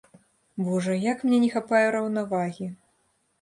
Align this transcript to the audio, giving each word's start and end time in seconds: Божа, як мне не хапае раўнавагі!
Божа, 0.67 0.95
як 1.03 1.17
мне 1.27 1.39
не 1.43 1.51
хапае 1.57 1.83
раўнавагі! 1.97 2.71